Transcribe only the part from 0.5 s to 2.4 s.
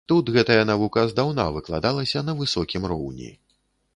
навука здаўна выкладалася на